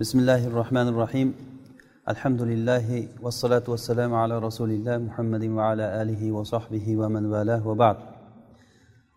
[0.00, 1.28] بسم الله الرحمن الرحيم
[2.08, 7.96] الحمد لله والصلاة والسلام على رسول الله محمد وعلى آله وصحبه ومن والاه وبعد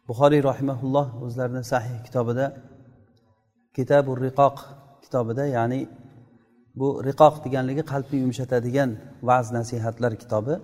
[0.08, 2.46] buxoriy rahimaulloh o'zlarini sahih kitobida
[3.76, 4.58] kitabu riqoq
[5.04, 5.88] kitobida ya'ni
[6.76, 8.90] bu riqoq deganligi qalbni yumshatadigan
[9.28, 10.56] va'z nasihatlar kitobi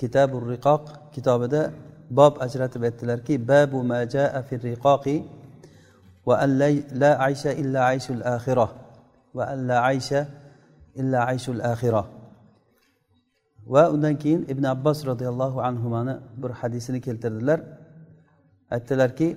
[0.00, 0.84] kitabu riqoq
[1.14, 1.60] kitobida
[2.18, 5.16] bob ajratib aytdilarki babu majaa fi riqoqi
[6.26, 6.50] va an
[7.02, 8.68] la aysha illa ayshul axira
[9.36, 10.20] va alla aysha
[11.00, 12.02] illa ayshul axira
[13.74, 17.60] va undan keyin ibn abbos roziyallohu anhuni bir hadisini keltirdilar.
[18.74, 19.28] Aytdilarki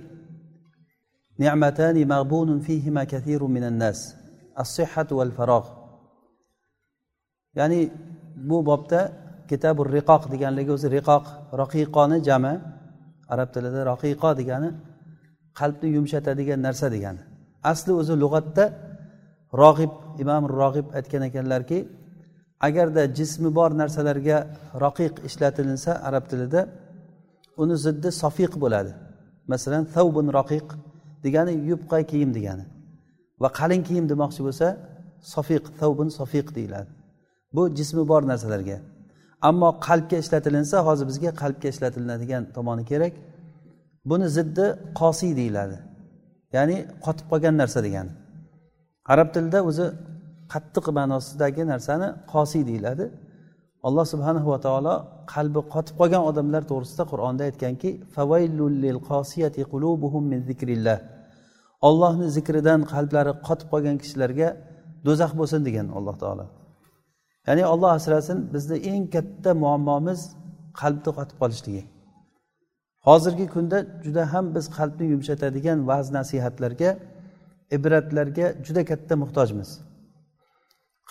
[1.42, 3.98] ni'matani mag'bunun fihima kathirun minan nas
[4.62, 5.68] as-sihhatu val farogh
[7.58, 7.80] ya'ni
[8.48, 9.00] bu bobda
[9.50, 11.24] kitabu riqoq deganligi o'zi riqoq
[11.60, 12.54] roqiqoni jami
[13.32, 14.70] arab tilida raqiqo degani
[15.60, 17.22] qalbni yumshatadigan narsa degani.
[17.72, 18.64] Asli o'zi lug'atda
[19.62, 21.78] rog'ib imom rog'ib aytgan ekanlarki
[22.60, 24.38] agarda jismi bor narsalarga
[24.84, 26.60] roqiq ishlatilinsa arab tilida
[27.62, 28.92] uni ziddi sofiq bo'ladi.
[29.52, 30.66] Masalan thavbun roqiq
[31.24, 32.64] degani yupqa kiyim degani.
[33.42, 34.66] Va qalin kiyim demoqchi bo'lsa
[35.34, 36.90] sofiq thavbun sofiq deyiladi.
[37.54, 38.78] Bu jismi bor narsalarga.
[39.48, 43.14] Ammo qalbga ishlatilinsa hozir bizga qalbga ishlatilinadigan tomoni kerak.
[44.10, 44.66] Buni ziddi
[45.00, 45.76] qosiy deyiladi.
[46.56, 48.10] Ya'ni qotib qolgan narsa degani.
[49.12, 49.86] Arab tilida o'zi
[50.52, 53.04] qattiq ma'nosidagi narsani qosiy deyiladi.
[53.88, 54.94] Alloh subhanahu va taolo
[55.34, 57.90] qalbi qotib qolgan odamlar to'g'risida qur'onda aytganki
[61.88, 64.48] ollohni zikridan qalblari qotib qolgan kishilarga
[65.06, 66.44] do'zax bo'lsin degan alloh taolo.
[67.46, 70.20] Ya'ni olloh asrasin bizni eng katta muammomiz
[70.80, 71.82] qalbni qotib qolishligi.
[73.06, 76.90] Hozirgi kunda juda ham biz qalbni yumshatadigan va'z nasihatlarga
[77.77, 79.69] ibratlarga juda katta muhtojmiz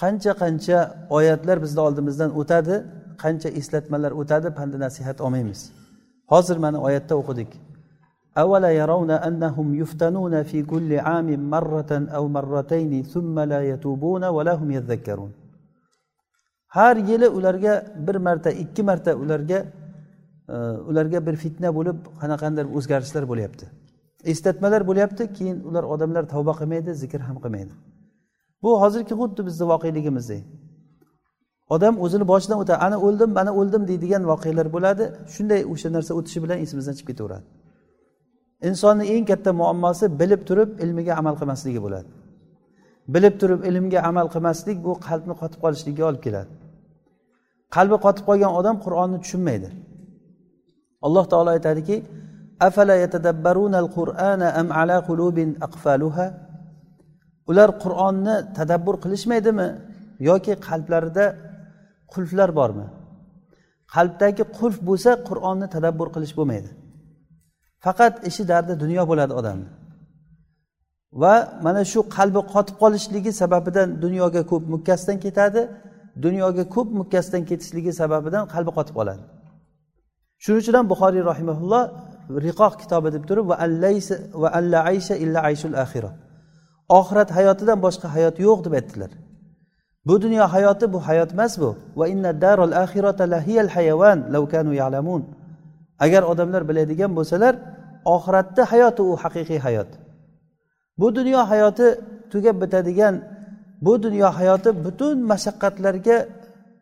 [0.00, 0.78] qancha qancha
[1.18, 2.74] oyatlar bizni oldimizdan o'tadi
[3.22, 5.60] qancha eslatmalar o'tadi pandi nasihat olmaymiz
[6.32, 7.52] hozir mana oyatda o'qidik
[8.42, 14.70] أولا يرون أنهم يفتنون في كل عام مرة أو مرتين ثم لا يتوبون ولا هم
[14.70, 15.32] يذكرون
[16.74, 19.58] har yili ularga bir marta ikki marta ularga
[20.90, 23.66] ularga bir fitna bo'lib qanaqandir o'zgarishlar bo'lyapti
[24.31, 27.73] Eslatmalar bo'lyapti keyin ular odamlar tavba qilmaydi zikr ham qilmaydi.
[28.63, 30.43] Bu hozirgi xuddi bizni voqeligimizdek
[31.75, 35.03] odam o'zini boshidan o'tadi ana o'ldim mana o'ldim deydigan voqealar bo'ladi.
[35.33, 37.45] Shunday o'sha narsa o'tishi bilan esimizdan chiqib ketaveradi.
[38.69, 42.09] Insonni eng katta muammosi bilib turib ilmiga amal qilmasligi bo'ladi.
[43.13, 46.49] Bilib turib ilmga amal qilmaslik bu qalbni qotib qolishligiga olib keladi.
[47.75, 49.69] Qalbi qotib qolgan odam qur'onni tushunmaydi.
[51.05, 51.95] Alloh taolo aytadiki
[52.67, 56.25] afala yatadabbarunal qur'ana am ala qulubin aqfaluha
[57.49, 59.67] ular qur'onni tadabbur qilishmaydimi?
[60.29, 61.25] Yoki qalblarida
[62.13, 62.87] qulflar bormi?
[63.95, 66.69] Qalbdagi qulf bo'lsa qur'onni tadabbur qilish bo'lmaydi.
[67.85, 69.69] Faqat ishi dardi dunyo bo'ladi odamni.
[71.21, 75.61] Va mana shu qalbi qotib qolishligi sababidan dunyoga ko'p mukkasidan ketadi
[76.25, 79.23] dunyoga ko'p mukkasidan ketishligi sababidan qalbi qotib qoladi.
[80.43, 81.83] Shuning uchun ham buxoriy rahimaulloh
[82.29, 83.45] riqoq kitobi deb turib
[84.41, 86.11] va alla aysha illa ayshul axira
[86.89, 89.11] oxirat hayotidan boshqa hayot yo'q deb aytdilar.
[90.07, 91.69] Bu dunyo hayoti bu hayot emas bu.
[91.99, 95.21] Va inna darul axirata lahiyal hayavan law kanu ya'lamun.
[96.05, 97.53] Agar odamlar biladigan bo'lsalar
[98.15, 99.89] oxiratni hayoti u haqiqiy hayot.
[100.99, 101.87] Bu dunyo hayoti
[102.31, 103.15] tugab bitadigan
[103.85, 106.17] bu dunyo hayoti butun mashaqqatlarga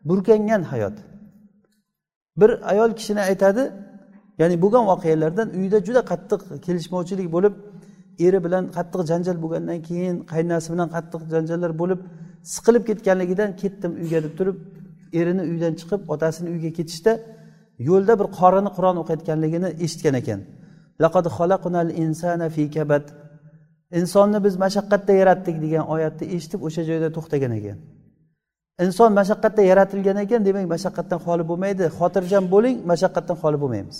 [0.08, 0.96] burkangan hayot.
[2.40, 3.62] Bir ayol kishini aytadi
[4.40, 7.54] ya'ni bo'lgan voqealardan uyda juda qattiq kelishmovchilik bo'lib
[8.26, 12.00] eri bilan qattiq janjal bo'lgandan keyin qaynonasi bilan qattiq janjallar bo'lib
[12.54, 14.56] siqilib ketganligidan ketdim uyga deb turib
[15.20, 17.12] erini uydan chiqib otasini uyiga ketishda
[17.88, 20.40] yo'lda bir qorini qur'on o'qiyotganligini eshitgan ekan.
[23.98, 27.78] Insonni biz mashaqqatda yaratdik degan oyatni eshitib o'sha joyda to'xtagan ekan.
[28.84, 31.84] Inson mashaqqatda yaratilgan ekan demak mashaqqatdan xoli bo'lmaydi.
[31.98, 33.98] Xotirjam bo'ling mashaqqatdan xoli bo'lmaymiz.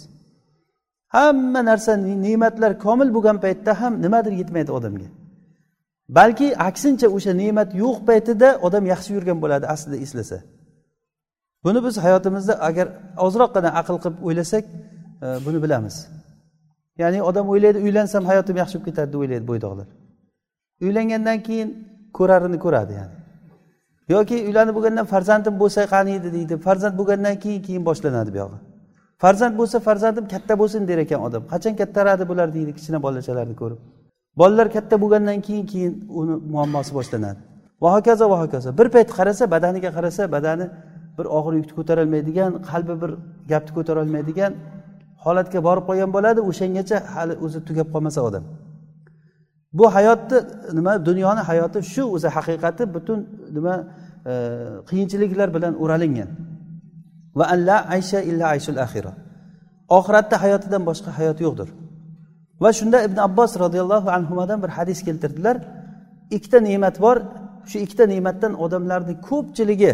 [1.16, 5.08] Hamma narsa ne'matlar komil bo'lgan paytda ham nimadir yetmaydi odamga.
[6.19, 10.38] Balki aksincha o'sha ne'mat yo'q paytida odam yaxshi yurgan bo'ladi aslida eslasa.
[11.64, 12.87] Buni biz hayotimizda agar
[13.26, 14.64] ozroqgina aql qilib o'ylasak
[15.25, 15.96] e, buni bilamiz.
[17.02, 19.88] Ya'ni odam o'ylaydi uylansam hayotim yaxshi bo'lib ketadi deb o'ylaydi bo'ydoqlar.
[20.87, 21.69] Uylangandan keyin
[22.19, 23.14] ko'rarini ko'radi ya'ni.
[24.14, 28.58] Yoki uylanib bo'lgandan farzandim bo'lsa qani edi deydi farzand bo'lgandan keyin keyin boshlanadi buyog'i
[29.22, 31.42] farzand bo'lsa farzandim katta bo'lsin der ekan odam.
[31.52, 33.80] Qachon kattaradi bular deydi kichkina bolachalarni ko'rib.
[34.40, 37.40] Bolalar katta bo'lgandan keyin keyin uni muammosi boshlanadi.
[37.82, 38.68] Va hokazo va hokazo.
[38.78, 40.66] Bir payt qarasa badaniga qarasa badani
[41.18, 43.10] bir og'ir yukni ko'tarolmaydigan qalbi bir
[43.50, 44.52] gapni ko'tarolmaydigan
[45.24, 46.40] holatga borib qolgan bo'ladi.
[46.50, 48.44] O'shangacha hali o'zi tugab qolmasa odam.
[49.78, 50.38] Bu hayotni
[50.78, 53.18] nima dunyoni hayoti shu o'zi haqiqati butun
[53.56, 53.74] nima
[54.30, 54.32] e,
[54.88, 56.28] qiyinchiliklar bilan o'ralingan.
[57.38, 59.12] Va alla aysha illa ayshul axira
[59.96, 61.69] oxiratda hayotidan boshqa hayot yo'qdir.
[62.62, 65.56] Va shunda ibn abbos roziyallohu anhudan bir hadis keltirdilar.
[66.37, 67.17] Ikkita ne'mat bor.
[67.70, 69.93] Shu ikkita ne'matdan odamlarni ko'pchiligi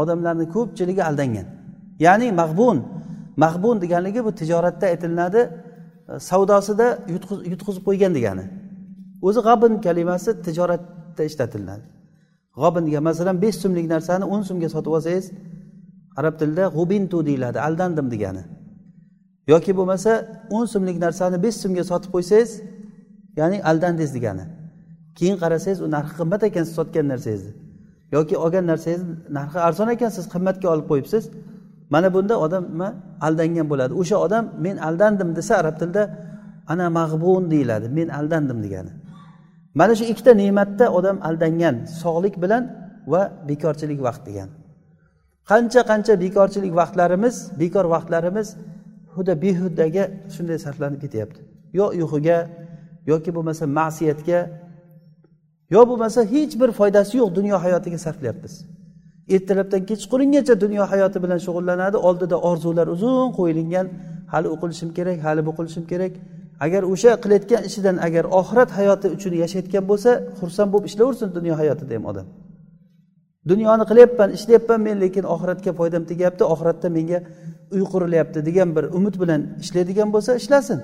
[0.00, 1.46] odamlarni ko'pchiligi aldangan.
[2.06, 2.78] Ya'ni mag'bun
[3.44, 5.40] mag'bun deganligi bu tijoratda aytilinadi.
[6.10, 6.86] E, savdosida
[7.52, 8.44] yutqizib qo'ygan degani.
[9.26, 11.84] O'zi g'abin kalimasi tijoratda ishlatiladi.
[12.60, 15.26] G'obin degan masalan besh so'mlik narsani o'n so'mga sotib olsangiz
[16.20, 18.42] arab tilida g'ubintu deyiladi aldandim degani.
[19.52, 20.12] Yoki bo'lmasa
[20.56, 22.50] o'n so'mlik narsani besh so'mga sotib qo'ysangiz
[23.40, 24.44] ya'ni aldandingiz degani.
[25.18, 27.52] Keyin qarasangiz u narxi qimmat ekan siz sotgan narsangizni.
[28.16, 29.02] Yoki olgan narsangiz
[29.38, 31.24] narxi arzon ekan siz qimmatga olib qo'yibsiz.
[31.94, 32.88] Mana bunda odam nima
[33.26, 33.92] aldangan bo'ladi.
[34.00, 36.02] O'sha odam men aldandim desa arab tilida
[36.72, 38.92] ana mag'bun deyiladi men aldandim degani.
[39.80, 42.62] Mana shu ikkita ne'matda odam aldangan sog'lik bilan
[43.12, 44.48] va bekorchilik vaqt degan.
[45.50, 48.48] Qancha qancha bekorchilik vaqtlarimiz bekor vaqtlarimiz
[49.14, 50.04] huda behudaga
[50.34, 51.40] shunday sarflanib ketyapti.
[51.78, 52.38] Yo uyquga
[53.10, 54.40] yoki bo'lmasa ma'siyatga
[55.74, 58.54] yo bo'lmasa hech bir foydasi yo'q dunyo hayotiga sarflayapmiz.
[59.34, 63.86] Ertalabdan kechqurungacha dunyo hayoti bilan shug'ullanadi oldida orzular uzun qo'yilgan
[64.32, 66.12] hali u qilishim kerak hali bu qilishim kerak.
[66.66, 71.92] Agar o'sha qilayotgan ishidan agar oxirat hayoti uchun yashayotgan bo'lsa xursand bo'lib ishlayversin dunyo hayotida
[71.96, 72.26] ham odam.
[73.48, 77.18] Dunyoni qilyapman ishlayapman men lekin oxiratga foydam tegyapti oxiratda menga
[77.74, 80.80] uy qurilyapti degan bir umid bilan ishlaydigan bo'lsa ishlasin.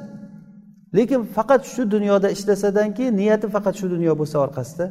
[0.96, 4.86] Lekin faqat shu dunyoda ishlasadan keyin niyati faqat shu dunyo bo'lsa orqasida.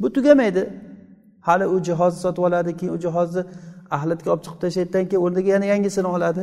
[0.00, 0.62] Bu tugamaydi.
[1.40, 3.42] Hali u jihozni sotib oladi keyin u jihozni
[3.96, 6.42] ahlatga olib chiqib tashlashdan keyin o'rniga yana yangisini oladi.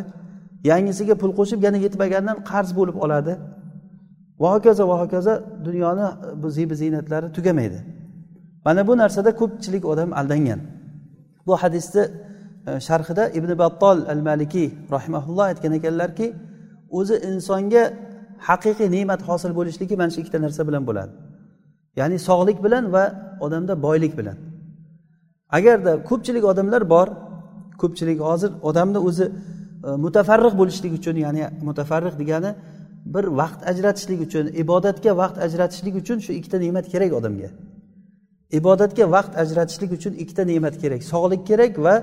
[0.72, 3.34] Yangisiga pul qo'shib yana yetmagandan qarz bo'lib oladi.
[4.42, 5.34] Va hokazo va hokazo
[5.68, 6.08] dunyoni
[6.42, 7.80] bu zebi ziynatlari tugamaydi.
[8.66, 10.60] Mana bu narsada ko'pchilik odam aldangan.
[11.48, 12.04] Bu hadisni
[12.68, 16.28] e, sharhida ibn battol al malikiy rahimaulloh aytgan ekanlarki
[17.00, 17.84] o'zi insonga
[18.50, 21.12] haqiqiy ne'mat hosil bo'lishligi mana shu ikkita narsa bilan bo'ladi.
[22.00, 23.04] Ya'ni sog'lik bilan va
[23.46, 24.38] odamda boylik bilan.
[25.58, 27.08] Agarda ko'pchilik odamlar bor
[27.81, 29.25] ko'pchilik hozir odamni o'zi
[29.88, 32.52] e, mutafarriq bo'lishlik uchun ya'ni mutafarriq degani
[33.13, 37.50] bir vaqt ajratishlik uchun ibodatga vaqt ajratishlik uchun shu ikkita ne'mat kerak odamga.
[38.59, 41.01] Ibodatga vaqt ajratishlik uchun ikkita ne'mat kerak.
[41.12, 41.95] Sog'lik kerak va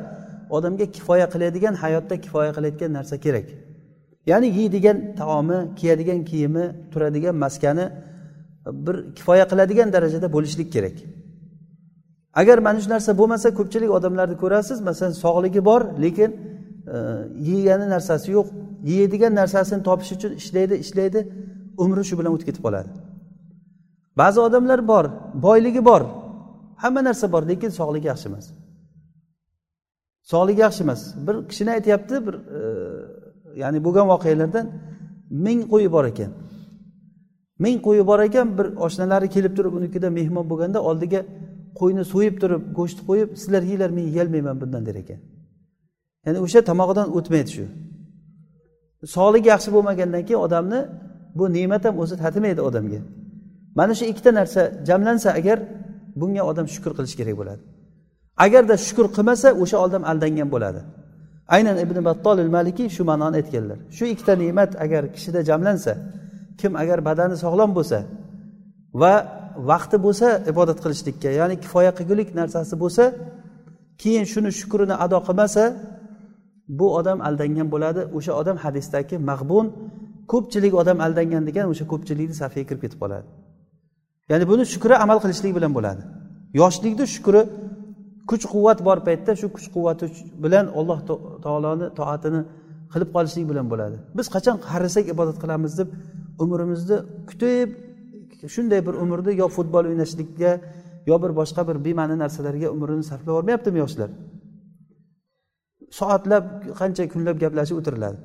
[0.57, 3.47] odamga kifoya qiladigan hayotda kifoya qilayotgan narsa kerak.
[4.31, 7.87] Ya'ni yeydigan taomi kiyadigan kiyimi turadigan maskani
[8.87, 10.97] bir kifoya qiladigan darajada bo'lishlik kerak.
[12.41, 16.31] Agar mana shu narsa bo'lmasa ko'pchilik odamlarni ko'rasiz masalan sog'ligi bor lekin
[16.95, 16.97] e,
[17.51, 18.47] yeygani narsasi yo'q
[18.93, 21.21] yeydigan narsasini topish uchun ishlaydi ishlaydi
[21.85, 22.89] umri shu bilan o'tib ketib qoladi.
[24.21, 25.05] Ba'zi odamlar bor
[25.47, 26.03] boyligi bor
[26.83, 28.47] hamma narsa bor lekin sog'ligi yaxshi emas.
[30.33, 31.01] Sog'ligi yaxshi emas.
[31.27, 32.61] Bir kishini aytyapti bir e,
[33.63, 34.67] ya'ni bo'lgan voqealardan
[35.47, 36.31] ming qo'yi bor ekan.
[37.65, 41.21] Ming qo'yi bor ekan bir oshnalari kelib turib unikida mehmon bo'lganda oldiga
[41.81, 45.21] qo'yni so'yib turib go'shtni qo'yib sizlar yeyglar men yeyolmayman bundan der ekan.
[46.27, 47.65] Ya'ni o'sha tomog'idan o'tmaydi shu.
[49.17, 50.81] Sog'ligi yaxshi bo'lmagandan keyin odamni
[51.39, 53.01] bu ne'mat ham o'zi tatimaydi odamga.
[53.79, 55.59] Mana shu ikkita narsa jamlansa agar
[56.21, 57.63] bunga odam shukur qilish kerak bo'ladi.
[58.45, 60.81] Agarda shukur qilmasa o'sha odam aldangan bo'ladi.
[61.55, 63.79] Aynan ibn battol malikiy shu ma'noni aytganlar.
[63.97, 65.93] Shu ikkita ne'mat agar kishida jamlansa
[66.61, 67.99] kim agar badani sog'lom bo'lsa
[69.03, 69.15] va
[69.71, 73.05] vaqti bo'lsa ibodat qilishlikka ya'ni kifoya qilgulik narsasi bo'lsa
[74.03, 75.63] keyin shuni shukrini ado qilmasa
[76.79, 78.03] bu odam aldangan bo'ladi.
[78.17, 79.67] O'sha odam hadisdagi mag'bun
[80.33, 83.27] ko'pchilik odam aldangan degan o'sha ko'pchilikni safiga kirib ketib qoladi.
[84.31, 86.03] Ya'ni buni shukri amal qilishlik bilan bo'ladi.
[86.61, 87.41] Yoshlikni shukri
[88.31, 90.05] kuch quvvat bor paytda shu kuch quvvati
[90.45, 90.99] bilan alloh
[91.45, 92.41] taoloni toatini
[92.93, 93.97] qilib qolishlik bilan bo'ladi.
[94.19, 95.89] Biz qachon qarisak ibodat qilamiz deb
[96.45, 96.99] umrimizni
[97.31, 97.69] kutib
[98.55, 100.51] shunday bir umrni yo futbol o'ynashlikka
[101.11, 104.11] yo bir boshqa bir bema'ni narsalarga umrini sarflab yubormayaptimi yoshlar?
[105.99, 106.45] Soatlab
[106.81, 108.19] qancha kunlab gaplashib o'tiriladi?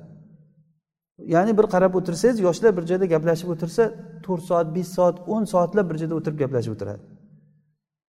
[1.19, 3.83] Ya'ni bir qarab o'tirsangiz yoshlar bir joyda gaplashib o'tirsa
[4.25, 7.01] to'rt soat besh soat o'n soatlab bir joyda o'tirib gaplashib o'tiradi.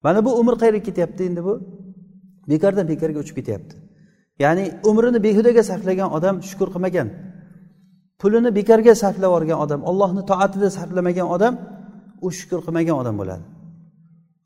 [0.04, 1.54] Mana bu umr qayerga ketyapti endi bu?
[2.52, 3.75] Bekordan bekorga uchib ketyapti.
[4.38, 7.08] Ya'ni umrini behudaga sarflagan odam shukur qilmagan.
[8.20, 11.54] Pulini bekorga sarflab yuborgan odam ollohni toatida sarflamagan odam
[12.26, 13.44] u shukur qilmagan odam bo'ladi.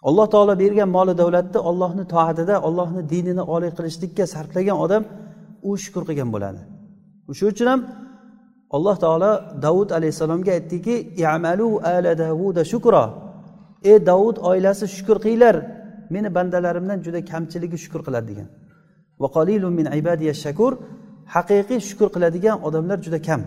[0.09, 5.03] Alloh taolo bergan moli davlatni ollohni toatida ollohni dinini oliy qilishlikka sarflagan odam
[5.69, 6.61] u shukur qilgan bo'ladi.
[7.39, 7.81] Shuning uchun ham
[8.77, 9.33] alloh taolo
[9.65, 10.95] davud alayhissalomga aytdiki
[11.35, 13.05] amalu ala davuda shukro
[13.91, 15.57] ey davud oilasi shukur qilinglar.
[16.11, 18.49] Meni bandalarimdan juda kamchiligi shukur qiladi degan.
[19.79, 19.87] Min
[20.45, 20.73] shakur.
[21.35, 23.43] Haqiqiy shukur qiladigan odamlar juda kam.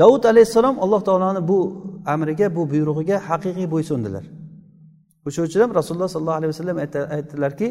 [0.00, 1.58] Davud alayhissalom alloh taoloni bu
[2.12, 4.24] amriga bu buyrug'iga haqiqiy bo'ysundilar.
[5.26, 6.78] O'sha uchun ham rasululloh sollallohu alayhi vasallam
[7.16, 7.68] aytdilarki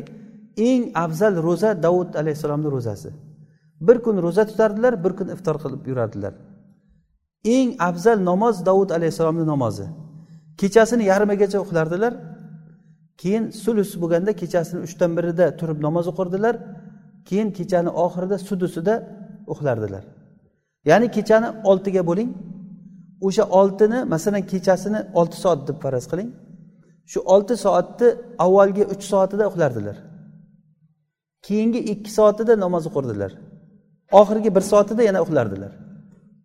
[0.69, 3.09] eng afzal ro'za davud alayhissalomni ro'zasi.
[3.81, 6.33] Bir kun ro'za tutardilar bir kun iftor qilib yurardilar.
[7.45, 9.87] Eng afzal namoz davud alayhissalomni namozi.
[10.57, 12.13] Kechasini yarmigacha uxlardilar.
[13.21, 16.55] Keyin sulus bo'lganda kechasini uchdan birida turib namoz o'qirdilar.
[17.27, 18.93] Keyin kechani oxirida sudusida
[19.53, 20.03] uxlardilar.
[20.89, 22.29] Ya'ni kechani oltiga bo'ling.
[23.27, 26.29] O'sha oltini masalan kechasini olti soat deb faraz qiling.
[27.11, 28.07] Shu olti soatni
[28.45, 29.97] avvalgi uch soatida uxlardilar.
[31.47, 33.31] Keyingi ikki soatida namoz o'qirdilar.
[34.11, 35.71] Oxirgi bir soatida yana uxlardilar.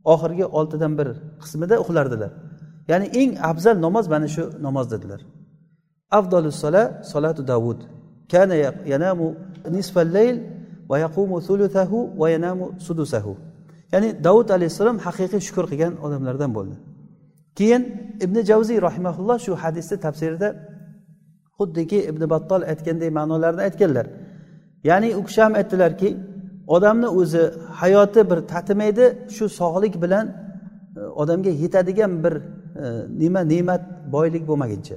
[0.04, 1.08] Oxirgi oltidan bir
[1.42, 2.30] qismida uxlardilar.
[2.88, 5.20] Ya'ni eng afzal namoz mana shu namoz dedilar.
[6.62, 7.80] Sola solatu davud.
[8.30, 8.54] Kana
[8.92, 9.34] yanamu
[9.70, 10.36] nisfal layl
[10.90, 13.36] va yaqumu thuluthahu va yanamu sudusahu.
[13.92, 16.76] Ya'ni davud alayhissalom haqiqiy shukur qilgan odamlardan bo'ldi.
[17.58, 17.82] Keyin
[18.24, 20.48] ibn javziy rahimaulloh shu hadisni tafsirida
[21.58, 24.06] xuddiki ibn battol aytganday ma'nolarni aytganlar.
[24.88, 26.08] Ya'ni u kishi ham aytdilarki
[26.66, 27.50] odamni o'zi
[27.80, 29.04] hayoti bir tatimaydi
[29.36, 30.26] shu sog'lik bilan
[30.96, 32.42] e, odamga yetadigan bir e,
[33.22, 34.96] nima ne'mat boylik bo'lmaguncha.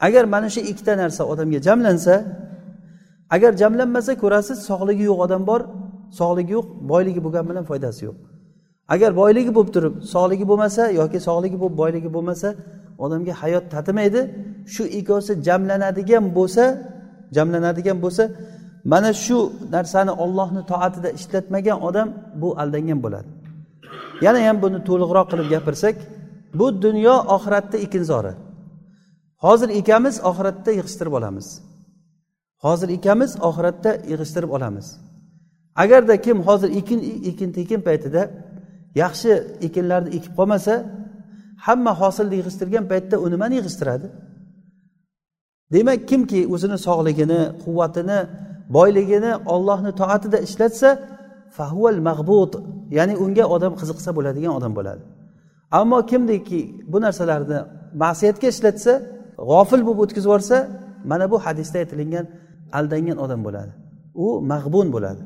[0.00, 2.14] Agar mana shu ikkita narsa odamga jamlansa
[3.30, 5.60] agar jamlanmasa ko'rasiz sog'ligi yo'q odam bor
[6.20, 8.16] sog'ligi yo'q boyligi bo'lgani bilan foydasi yo'q.
[8.94, 12.48] Agar boyligi bo'lib turib sog'ligi bo'lmasa yoki sog'ligi bo'lib boyligi bo'lmasa
[13.04, 14.20] odamga hayot tatimaydi
[14.74, 16.64] shu ikkovsi jamlanadigan bo'lsa
[17.36, 18.24] jamlanadigan bo'lsa
[18.92, 19.38] mana shu
[19.74, 22.08] narsani ollohni toatida ishlatmagan odam
[22.42, 23.28] bu aldangan bo'ladi.
[24.26, 25.96] Yana ham buni to'liqroq qilib gapirsak
[26.58, 28.32] bu dunyo oxiratda ekinzori
[29.44, 31.46] hozir ekamiz oxiratda yig'ishtirib olamiz.
[32.64, 34.86] Hozir ekamiz oxiratda yig'ishtirib olamiz.
[35.82, 37.00] Agarda kim hozir ekin
[37.30, 38.22] ekin tekin paytida
[39.02, 39.32] yaxshi
[39.66, 40.74] ekinlarni ekib qolmasa
[41.66, 44.06] hamma hosilni yig'ishtirgan paytda u nimani yig'ishtiradi.
[45.74, 48.18] Demak kimki o'zini sog'ligini quvvatini
[48.68, 50.88] boyligini ollohni toatida ishlatsa
[51.56, 52.52] fahuval mag'but
[52.98, 55.02] ya'ni unga odam qiziqsa bo'ladigan odam bo'ladi.
[55.80, 56.60] Ammo kimdiki
[56.92, 57.58] bu narsalarni
[58.02, 58.92] ma'siyatga ishlatsa
[59.50, 60.56] g'ofil bo'lib o'tkazib yuborsa
[61.10, 62.26] mana bu hadisda aytilingan
[62.78, 63.72] aldangan odam bo'ladi.
[64.24, 65.22] U mag'bun bo'ladi.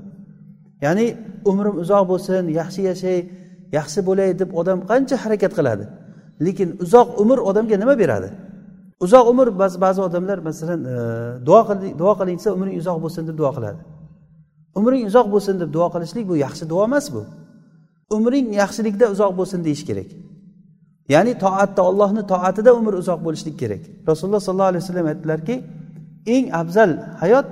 [0.84, 1.06] Ya'ni
[1.50, 3.18] umrim uzoq bo'lsin yaxshi yashay
[3.78, 5.84] yaxshi bo'lay deb odam qancha harakat qiladi.
[6.46, 8.28] Lekin uzoq umr odamga nima beradi?
[9.04, 10.96] Uzoq umr ba'zi ba'zi odamlar masalan e,
[11.46, 13.80] duo qildik duo qiling desa umring uzoq bo'lsin deb duo qiladi.
[14.78, 17.22] Umring uzoq bo'lsin deb duo qilishlik bu yaxshi duo emas bu.
[18.16, 20.08] Umring yaxshilikda uzoq bo'lsin deyish kerak.
[21.14, 23.82] Ya'ni toatda ollohni toatida umr uzoq bo'lishlik kerak.
[24.10, 25.54] Rasululloh sollallohu alayhi vasallam aytdilarki
[26.34, 26.90] eng afzal
[27.22, 27.46] hayot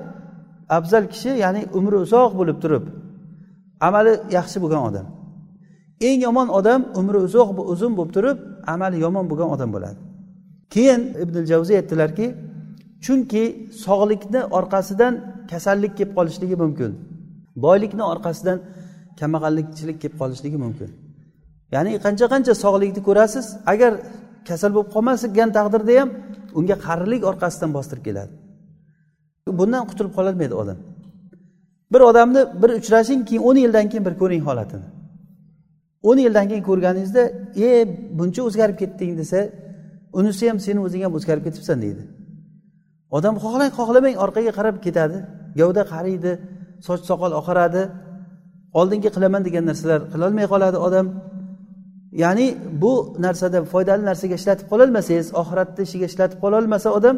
[0.78, 2.84] afzal kishi ya'ni umri uzoq bo'lib turib
[3.86, 5.06] amali yaxshi bo'lgan odam.
[6.08, 8.38] Eng yomon odam umri uzoq uzun bo'lib turib
[8.74, 9.98] amali yomon bo'lgan odam bo'ladi.
[10.74, 12.26] Keyin ibn javziy aytdilarki
[13.04, 13.44] chunki
[13.84, 15.14] sog'likni orqasidan
[15.50, 16.90] kasallik kelib qolishligi mumkin.
[17.64, 18.58] Boylikni orqasidan
[19.20, 20.90] kambag'allikchilik kelib qolishligi mumkin.
[21.74, 23.92] Ya'ni qancha qancha sog'likni ko'rasiz agar
[24.48, 26.10] kasal bo'lib qolmasgan taqdirda ham
[26.58, 28.32] unga qarilik orqasidan bostirib keladi.
[29.60, 30.78] Bundan qutulib qololmaydi odam.
[31.92, 34.88] Bir odamni bir uchrashing keyin o'n yildan keyin bir ko'ring holatini.
[36.08, 37.22] o'n yildan keyin ko'rganingizda
[37.66, 37.68] e
[38.18, 39.38] buncha o'zgarib ketding desa
[40.18, 42.02] unisi ham seni o'zing ham o'zgarib ketibsan deydi.
[43.16, 45.18] Odam xohlang xohlamang orqaga qarab ketadi.
[45.58, 46.32] Gavda qariydi
[46.86, 47.82] soch soqol oqaradi.
[48.80, 51.06] Oldingi qilaman degan narsalar qilolmay qoladi odam.
[52.22, 52.46] Ya'ni
[52.82, 52.92] bu
[53.26, 57.16] narsada foydali narsaga ishlatib qololmasangiz oxiratni ishiga ishlatib qololmasa odam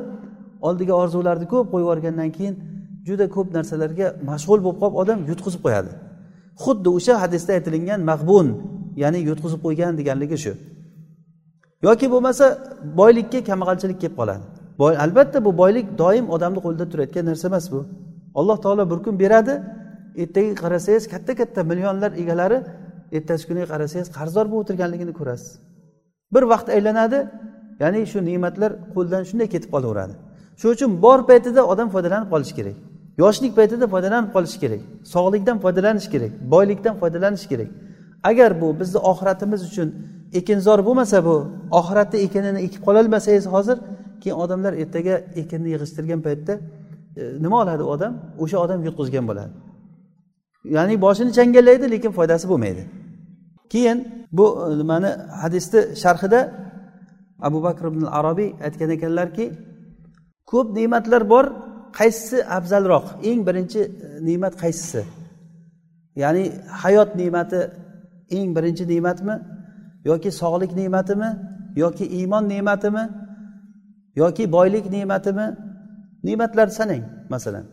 [0.69, 2.55] oldiga orzularni ko'p qo'yib yuborgandan keyin
[3.09, 5.91] juda ko'p narsalarga mashg'ul bo'lib qolib odam yutqizib qo'yadi.
[6.63, 8.47] Xuddi o'sha hadisda aytilingan mag'bun
[9.03, 10.53] ya'ni yutqizib qo'ygan deganligi shu.
[11.87, 12.45] Yoki bo'lmasa
[13.01, 14.45] boylikka kambag'alchilik kelib qoladi.
[14.81, 17.81] Boy albatta bu boylik doim odamni qo'lida turayotgan narsa emas bu.
[18.39, 19.55] Alloh taolo bir kun beradi
[20.23, 22.59] ertaga qarasangiz katta katta millionlar egalari
[23.17, 25.51] ertasi kuniga qarasangiz qarzdor bo'lib o'tirganligini ko'rasiz.
[26.35, 27.19] Bir vaqt aylanadi
[27.83, 30.15] ya'ni shu ne'matlar qo'ldan shunday ketib qolaveradi.
[30.61, 32.77] Shuning uchun bor paytida odam foydalanib qolishi kerak.
[33.23, 34.83] Yoshlik paytida foydalanib qolish kerak.
[35.15, 37.71] Sog'likdan foydalanish kerak boylikdan foydalanish kerak.
[38.31, 39.89] Agar bu bizni oxiratimiz uchun
[40.33, 41.37] ekinzor bo'lmasa bu
[41.71, 43.79] oxiratda ekinini ekib qololmasangiz hozir
[44.23, 46.55] keyin odamlar ertaga ekinni yig'ishtirgan paytda
[47.17, 48.13] e, nima oladi u odam?
[48.43, 49.53] O'sha odam yutqizgan bo'ladi.
[50.77, 52.83] Ya'ni boshini changallaydi lekin foydasi bo'lmaydi.
[53.73, 53.99] Keyin
[54.33, 55.11] bu e, nimani
[55.43, 56.41] hadisni sharhida
[57.49, 59.47] abu bakr ibn arobiy aytgan ekanlarki
[60.51, 61.45] ko'p ne'matlar bor
[61.99, 63.07] qaysisi afzalroq.
[63.29, 63.91] Eng birinchi e,
[64.29, 65.03] ne'mat qaysisi?
[66.23, 66.45] Ya'ni
[66.83, 67.61] hayot ne'mati
[68.37, 69.35] eng birinchi ne'matmi?
[70.11, 71.31] Yoki sog'lik ne'matimi
[71.83, 73.05] yoki iymon ne'matimi
[74.23, 75.47] yoki boylik ne'matimi?
[76.27, 77.03] Ne'matlarni sanang
[77.35, 77.65] masalan.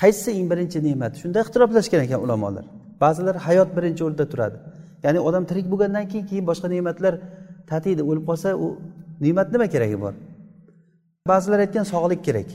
[0.00, 1.12] Qaysisi eng birinchi ne'mat?
[1.20, 2.64] Shunda ixtiroflashgan ekan ulamolar.
[3.02, 4.56] Ba'zilar hayot birinchi o'rinda turadi.
[5.04, 7.14] Ya'ni odam tirik bo'lgandan keyin keyin boshqa ne'matlar
[7.70, 8.02] tatiydi.
[8.10, 8.66] O'lib qolsa u
[9.24, 10.14] ne'mat nima keragi bor?
[11.30, 12.48] Ba'zilar aytgan sog'lik kerak.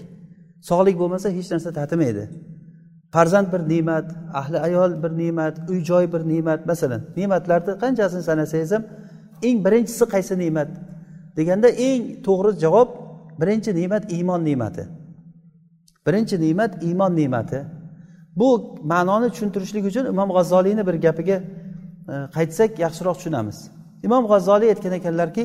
[0.69, 2.23] Sog'lik bo'lmasa hech narsa tatimaydi.
[3.13, 8.71] Farzand bir ne'mat ahli ayol bir ne'mat uy joy bir ne'mat masalan ne'matlarni qanchasini sanasangiz
[8.75, 8.83] ham
[9.47, 10.69] eng birinchisi qaysi ne'mat
[11.37, 12.89] deganda eng to'g'ri javob
[13.41, 14.83] birinchi ne'mat iymon ne'mati
[16.07, 17.59] birinchi ne'mat iymon ne'mati
[18.39, 21.37] bu ma'noni tushuntirishlik uchun imom g'azzoliyni bir gapiga
[22.13, 23.57] e, qaytsak yaxshiroq tushunamiz.
[24.07, 25.43] Imom g'azzoliy aytgan ekanlarki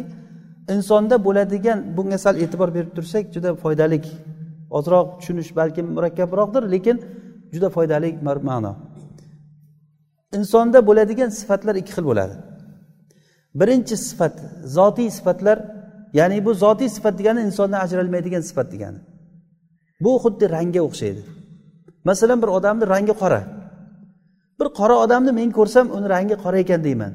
[0.74, 3.98] insonda bo'ladigan bunga sal e'tibor berib tursak juda foydali
[4.78, 6.96] ozroq tushunish balkim murakkabroqdir lekin
[7.54, 8.10] juda foydali
[8.50, 8.72] ma'no.
[10.38, 12.34] Insonda bo'ladigan sifatlar ikki xil bo'ladi.
[13.60, 14.34] Birinchi sifat
[14.76, 15.58] zotiy sifatlar
[16.18, 19.00] ya'ni bu zotiy sifat degani insondan ajralmaydigan sifat degani.
[20.04, 21.22] Bu xuddi rangga o'xshaydi.
[22.08, 23.42] Masalan bir odamni rangi qora.
[24.58, 27.12] Bir qora odamni men ko'rsam uni rangi qora ekan deyman.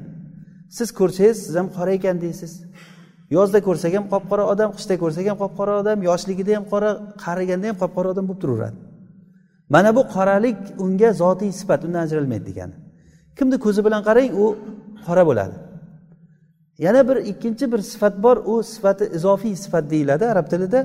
[0.76, 2.52] Siz ko'rsangiz siz ham qora ekan deysiz.
[3.36, 6.90] Yozda ko'rsak ham qop qora odam qishda ko'rsak ham qop qora odam yoshligida ham qora
[7.24, 8.78] qariganda ham qop qora odam bo'lib turaveradi.
[9.68, 12.74] Mana bu qoralik unga zotiy sifat undan ajralmaydi degani.
[13.38, 14.46] Kimni ko'zi bilan qarang u
[15.06, 15.56] qora bo'ladi.
[16.78, 20.80] Yana bir ikkinchi bir sifat bor u sifati izofiy sifat deyiladi arab tilida.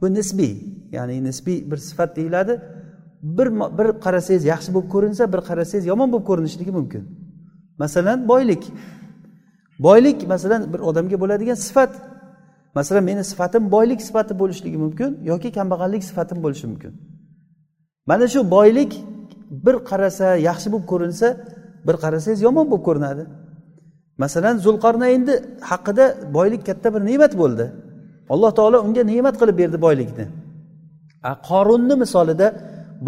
[0.00, 0.54] Bu nisbiy
[0.92, 2.60] ya'ni nisbiy bir sifat deyiladi.
[3.22, 7.02] Bir bir qarasangiz yaxshi bo'lib ko'rinsa bir qarasangiz yomon bo'lib ko'rinishligi mumkin.
[7.78, 8.62] Masalan boylik.
[9.78, 11.92] Boylik masalan bir odamga bo'ladigan sifat.
[12.74, 16.92] Masalan meni sifatim boylik sifati bo'lishligi mumkin yoki kambag'allik sifatim bo'lishi mumkin.
[18.10, 18.92] Mana shu boylik
[19.64, 21.26] bir qarasa yaxshi bo'lib ko'rinsa
[21.86, 23.22] bir qarasangiz yomon bo'lib ko'rinadi.
[24.22, 25.34] Masalan zulqarnaynni
[25.70, 26.04] haqida
[26.36, 27.64] boylik katta bir ne'mat bo'ldi.
[28.32, 30.26] Alloh taolo unga ne'mat qilib berdi boylikni.
[31.48, 32.46] Qorunni misolida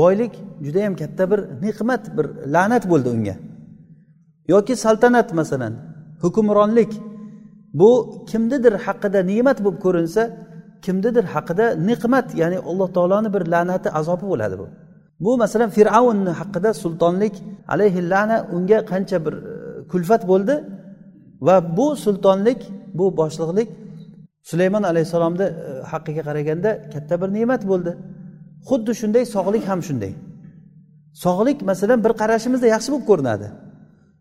[0.00, 0.32] boylik
[0.64, 3.36] judayam katta bir ne'mat bir la'nat bo'ldi unga.
[4.52, 5.74] Yoki saltanat masalan
[6.22, 6.92] hukmronlik.
[7.80, 7.90] Bu
[8.30, 10.22] kimnidir haqida ne'mat bo'lib ko'rinsa
[10.84, 14.66] kimnidir haqida ne'mat ya'ni alloh taoloni bir la'nati azobi bo'ladi bu.
[15.20, 17.34] Bu masalan fir'avnni haqida sultonlik
[17.68, 20.54] alayhi lana unga qancha bir e, kulfat bo'ldi
[21.46, 22.60] va bu sultonlik
[22.98, 23.68] bu boshliqlik
[24.50, 27.92] sulaymon alayhissalomni e, haqqiga qaraganda katta bir ne'mat bo'ldi.
[28.68, 30.12] Xuddi shunday sog'lik ham shunday.
[31.24, 33.46] Sog'lik masalan bir qarashimizda yaxshi bo'lib ko'rinadi.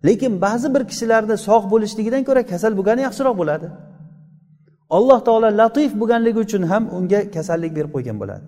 [0.08, 3.68] Lekin ba'zi bir kishilarni sog' bo'lishligidan ko'ra kasal bo'lgani yaxshiroq bo'ladi.
[4.98, 8.46] Alloh taolo latif bo'lganligi uchun ham unga kasallik berib qo'ygan bo'ladi.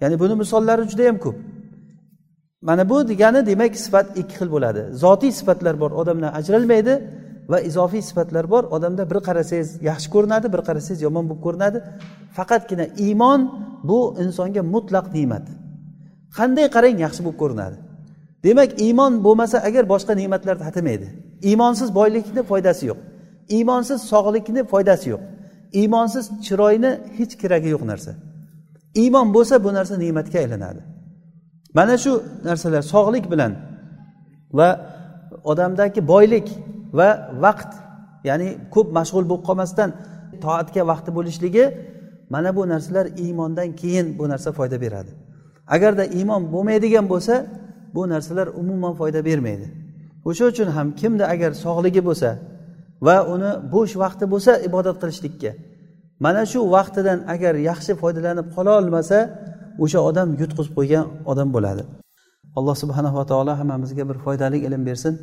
[0.00, 1.36] Ya'ni buni misollari juda yam ko'p.
[2.68, 4.82] Mana bu degani demak sifat ikki xil bo'ladi.
[5.02, 6.94] Zotiy sifatlar bor odamdan ajralmaydi
[7.52, 11.78] va izofiy sifatlar bor odamda bir qarasangiz yaxshi ko'rinadi bir qarasangiz yomon bo'lib ko'rinadi.
[12.36, 13.40] Faqatgina iymon
[13.88, 15.46] bu insonga mutlaq ne'mat.
[16.38, 17.76] Qanday qarang yaxshi bo'lib ko'rinadi.
[18.46, 21.08] Demak iymon bo'lmasa agar boshqa ne'matlar tatimaydi
[21.44, 22.98] iymonsiz boylikni foydasi yo'q.
[23.48, 25.22] Iymonsiz sog'likni foydasi yo'q.
[25.80, 28.12] Iymonsiz chiroyni hech keragi yo'q narsa.
[29.02, 30.80] Iymon bo'lsa bu narsa ne'matga aylanadi.
[31.74, 32.12] Mana shu
[32.48, 33.52] narsalar sog'lik bilan
[34.58, 34.68] va
[35.50, 36.46] odamdagi boylik
[36.98, 37.08] va
[37.44, 37.70] vaqt
[38.28, 39.90] ya'ni ko'p mashg'ul bo'lib qolmasdan
[40.44, 41.64] toatga vaqti bo'lishligi
[42.34, 45.12] mana bu narsalar iymondan keyin bu narsa foyda beradi.
[45.74, 47.34] Agarda iymon bo'lmaydigan bo'lsa
[47.94, 49.66] bu narsalar umuman foyda bermaydi.
[50.28, 52.30] O'sha uchun ham kimda agar sog'ligi bo'lsa
[53.06, 55.50] va uni bo'sh vaqti bo'lsa ibodat qilishlikka
[56.20, 59.18] mana shu vaqtidan agar yaxshi foydalanib qola olmasa
[59.84, 61.82] o'sha odam yutqizib qo'ygan odam bo'ladi.
[62.58, 65.14] Alloh subhanava taolo hammamizga bir foydali ilm bersin.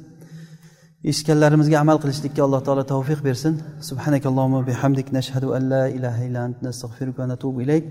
[1.10, 3.54] Eshitganlarimizga amal qilishlikka alloh taolo tavfiq bersin.
[3.90, 7.86] Subhanakallohu bihamdik nashhadu an la ilaha illa ant nastag'firuka va natubu ilayk.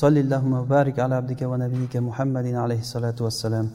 [0.00, 3.66] Sollallohu va barik ala abdika va nabiyika muhammadin alayhi salatu vassalam